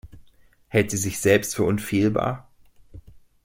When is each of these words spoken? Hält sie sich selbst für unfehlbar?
Hält 0.67 0.89
sie 0.89 0.97
sich 0.97 1.19
selbst 1.19 1.55
für 1.55 1.63
unfehlbar? 1.63 2.49